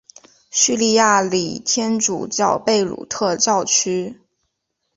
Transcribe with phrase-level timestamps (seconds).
[0.49, 4.19] 叙利亚礼天主教贝鲁特教区。